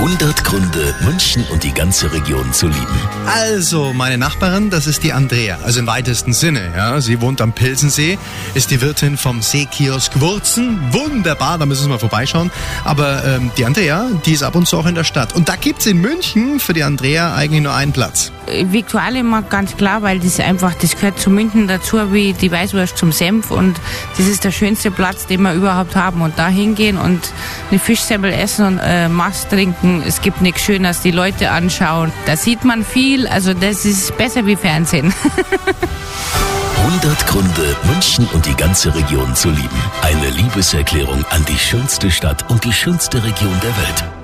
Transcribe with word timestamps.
100 0.00 0.44
Gründe, 0.44 0.94
München 1.02 1.44
und 1.52 1.62
die 1.62 1.74
ganze 1.74 2.10
Region 2.10 2.54
zu 2.54 2.68
lieben. 2.68 2.86
Also, 3.26 3.92
meine 3.92 4.16
Nachbarin, 4.16 4.70
das 4.70 4.86
ist 4.86 5.02
die 5.02 5.12
Andrea, 5.12 5.58
also 5.62 5.80
im 5.80 5.86
weitesten 5.86 6.32
Sinne. 6.32 6.72
Ja. 6.74 7.02
Sie 7.02 7.20
wohnt 7.20 7.42
am 7.42 7.52
Pilsensee, 7.52 8.18
ist 8.54 8.70
die 8.70 8.80
Wirtin 8.80 9.18
vom 9.18 9.42
Seekiosk 9.42 10.18
Wurzen. 10.18 10.80
Wunderbar, 10.90 11.58
da 11.58 11.66
müssen 11.66 11.84
wir 11.84 11.90
mal 11.90 11.98
vorbeischauen. 11.98 12.50
Aber 12.82 13.22
ähm, 13.26 13.50
die 13.58 13.66
Andrea, 13.66 14.08
die 14.24 14.32
ist 14.32 14.42
ab 14.42 14.54
und 14.54 14.66
zu 14.66 14.78
auch 14.78 14.86
in 14.86 14.94
der 14.94 15.04
Stadt. 15.04 15.34
Und 15.34 15.50
da 15.50 15.56
gibt's 15.56 15.84
in 15.84 15.98
München 16.00 16.60
für 16.60 16.72
die 16.72 16.82
Andrea 16.82 17.34
eigentlich 17.34 17.60
nur 17.60 17.74
einen 17.74 17.92
Platz. 17.92 18.32
Viktualienmarkt 18.46 19.50
ganz 19.50 19.76
klar, 19.76 20.00
weil 20.00 20.18
das 20.18 20.40
einfach, 20.40 20.74
das 20.76 20.94
gehört 20.94 21.20
zu 21.20 21.28
München 21.28 21.68
dazu, 21.68 22.10
wie 22.10 22.32
die 22.32 22.50
Weißwurst 22.50 22.96
zum 22.96 23.12
Senf 23.12 23.50
und 23.50 23.78
das 24.16 24.26
ist 24.26 24.44
der 24.44 24.50
schönste 24.50 24.90
Platz, 24.90 25.26
den 25.26 25.42
wir 25.42 25.52
überhaupt 25.52 25.94
haben 25.94 26.22
und 26.22 26.38
da 26.38 26.48
hingehen 26.48 26.96
und 26.96 27.20
eine 27.70 27.78
Fischsemmel 27.78 28.32
essen 28.32 28.66
und 28.66 28.78
äh, 28.78 29.08
Mast 29.08 29.50
trinken, 29.50 30.02
es 30.06 30.20
gibt 30.20 30.40
nichts 30.40 30.62
Schöneres, 30.62 31.00
die 31.00 31.10
Leute 31.10 31.50
anschauen, 31.50 32.12
da 32.26 32.36
sieht 32.36 32.64
man 32.64 32.84
viel, 32.84 33.26
also 33.26 33.54
das 33.54 33.84
ist 33.84 34.16
besser 34.16 34.46
wie 34.46 34.56
Fernsehen. 34.56 35.14
100 36.76 37.26
Gründe, 37.26 37.76
München 37.84 38.26
und 38.32 38.46
die 38.46 38.54
ganze 38.54 38.94
Region 38.94 39.34
zu 39.34 39.50
lieben. 39.50 39.82
Eine 40.02 40.30
Liebeserklärung 40.30 41.24
an 41.30 41.44
die 41.46 41.58
schönste 41.58 42.10
Stadt 42.10 42.50
und 42.50 42.64
die 42.64 42.72
schönste 42.72 43.22
Region 43.22 43.58
der 43.62 43.76
Welt. 43.76 44.19